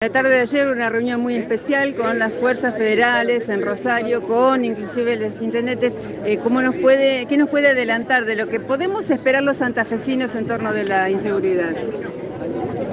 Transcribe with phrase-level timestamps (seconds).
[0.00, 4.64] La tarde de ayer una reunión muy especial con las fuerzas federales en Rosario, con
[4.64, 5.92] inclusive los intendentes.
[6.24, 10.36] Eh, ¿cómo nos puede, ¿Qué nos puede adelantar de lo que podemos esperar los santafesinos
[10.36, 11.74] en torno de la inseguridad?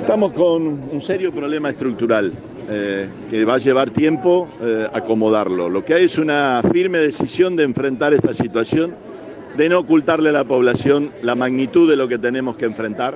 [0.02, 2.34] Estamos con un serio problema estructural
[2.72, 5.70] eh, que va a llevar tiempo eh, acomodarlo.
[5.70, 8.96] Lo que hay es una firme decisión de enfrentar esta situación,
[9.56, 13.16] de no ocultarle a la población la magnitud de lo que tenemos que enfrentar.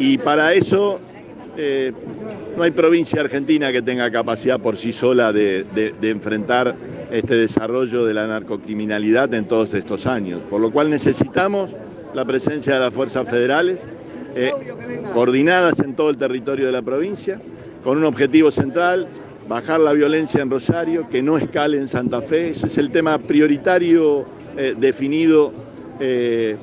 [0.00, 0.98] Y para eso
[1.56, 1.92] eh,
[2.56, 5.64] no hay provincia argentina que tenga capacidad por sí sola de,
[6.02, 6.74] enfrentar
[7.10, 11.76] este desarrollo de la narcocriminalidad en todos estos años, por lo cual necesitamos
[12.12, 13.86] la presencia de las fuerzas federales
[14.36, 14.52] eh,
[15.12, 17.40] coordinadas en todo el territorio de la provincia,
[17.82, 19.06] con un objetivo central,
[19.48, 23.18] bajar la violencia en Rosario, que no escale en Santa Fe, eso es el tema
[23.18, 24.24] prioritario
[24.56, 25.52] eh, definido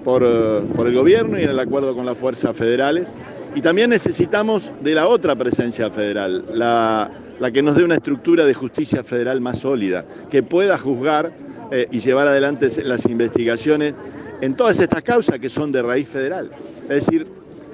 [0.03, 0.27] por,
[0.75, 3.13] por el gobierno y en el acuerdo con las fuerzas federales.
[3.55, 7.11] Y también necesitamos de la otra presencia federal, la,
[7.51, 11.33] que nos dé una estructura de justicia federal más sólida, que pueda juzgar
[11.71, 13.93] eh, y llevar adelante las investigaciones
[14.41, 16.49] en todas estas causas que son de raíz federal.
[16.83, 17.27] Es decir,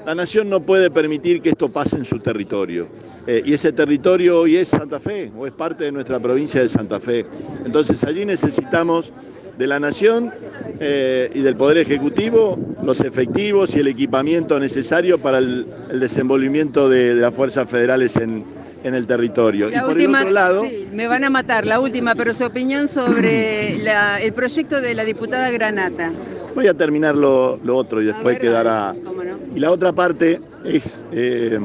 [0.06, 2.88] la nación no puede permitir que esto pase en su territorio.
[3.28, 6.69] Eh, y ese territorio hoy es Santa Fe, o es parte de nuestra provincia de
[6.69, 7.25] Santa Fe.
[7.66, 9.12] Entonces allí necesitamos
[9.58, 10.31] de la Nación
[10.80, 16.89] eh, y del Poder Ejecutivo los efectivos y el equipamiento necesario para el, el desenvolvimiento
[16.89, 18.45] de, de, las fuerzas federales en,
[18.83, 19.69] en el territorio.
[19.69, 20.63] La y por última, el otro lado...
[20.63, 24.94] Sí, me van a matar, la última, pero su opinión sobre la, el proyecto de
[24.94, 26.11] la diputada Granata.
[26.55, 28.94] Voy a terminar lo, lo otro y después ver, quedará...
[28.94, 29.11] No?
[29.55, 31.59] Y la otra parte es eh,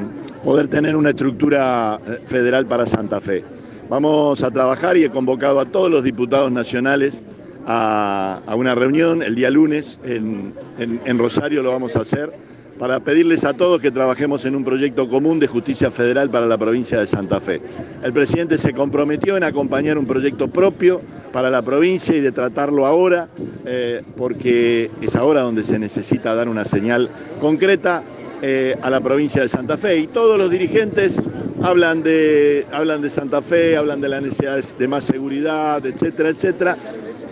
[0.44, 3.44] poder tener una estructura eh, federal para Santa Fe.
[3.88, 7.22] Vamos a trabajar y he convocado a todos los diputados nacionales
[7.66, 12.30] a, una reunión el día lunes en, en, en, Rosario, lo vamos a hacer,
[12.78, 16.58] para pedirles a todos que trabajemos en un proyecto común de justicia federal para la
[16.58, 17.60] provincia de Santa Fe.
[18.02, 21.00] El presidente se comprometió en acompañar un proyecto propio
[21.32, 23.28] para la provincia y de tratarlo ahora,
[23.66, 27.08] eh, porque es ahora donde se necesita dar una señal
[27.40, 28.02] concreta
[28.42, 29.98] eh, a la provincia de Santa Fe.
[29.98, 31.20] Y todos los dirigentes
[31.62, 36.76] hablan de, hablan de Santa Fe, hablan de la necesidad de más seguridad, etcétera, etcétera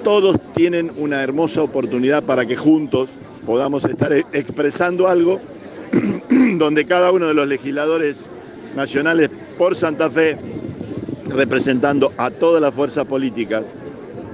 [0.03, 3.11] todos tienen una hermosa oportunidad para que juntos
[3.47, 5.38] podamos estar expresando algo
[6.59, 8.25] donde cada uno de los legisladores
[8.75, 10.37] nacionales por Santa Fe,
[11.28, 13.65] representando a todas las fuerzas políticas,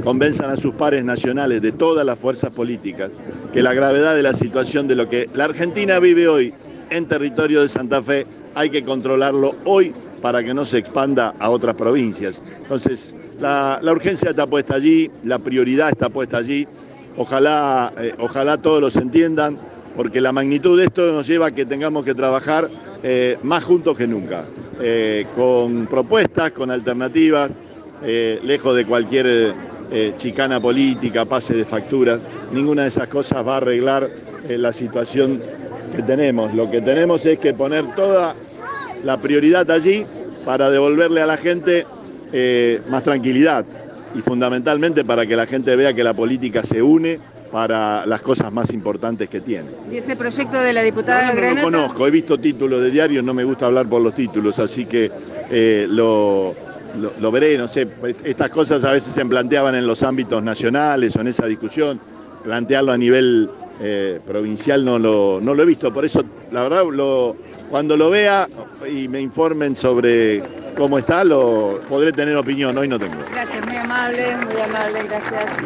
[0.05, 3.11] convenzan a sus pares nacionales de todas las fuerzas políticas
[3.53, 6.55] que la gravedad de la situación de lo que la Argentina vive hoy
[6.91, 11.51] en territorio de Santa Fe hay que controlarlo hoy para que no se expanda a
[11.51, 12.41] otras provincias.
[12.63, 16.67] Entonces, la, urgencia está puesta allí, la prioridad está puesta allí.
[17.17, 19.59] Ojalá, eh, ojalá todos los entiendan,
[19.97, 22.69] porque la magnitud de esto nos lleva a que tengamos que trabajar
[23.03, 24.45] eh, más juntos que nunca,
[24.81, 27.51] eh, con propuestas, con alternativas,
[28.03, 29.55] lejos de cualquier
[30.19, 32.21] chicana política, pase de facturas.
[32.53, 34.09] Ninguna de esas cosas va a arreglar
[34.49, 35.41] la situación
[35.95, 36.55] que tenemos.
[36.55, 38.35] Lo que tenemos es que poner toda
[39.05, 40.05] la prioridad allí
[40.45, 41.87] para devolverle a la gente
[42.33, 43.65] eh, más tranquilidad
[44.15, 47.19] y fundamentalmente para que la gente vea que la política se une
[47.51, 49.69] para las cosas más importantes que tiene.
[49.91, 53.25] ¿Y ese proyecto de la diputada no, no, lo conozco, he visto títulos de diarios,
[53.25, 55.11] no me gusta hablar por los títulos, así que
[55.51, 56.55] eh, lo,
[57.01, 57.87] lo, lo, veré, no sé,
[58.25, 62.01] estas cosas a veces se planteaban en los ámbitos nacionales o en esa discusión,
[62.43, 66.85] plantearlo a nivel eh, provincial no lo, no lo he visto, por eso la verdad
[66.91, 67.37] lo,
[67.71, 68.49] cuando lo vea
[68.89, 70.43] y me informen sobre
[70.77, 73.17] cómo está, lo podré tener opinión, hoy no tengo.
[73.33, 75.63] Gracias, muy amable, muy amable, gracias.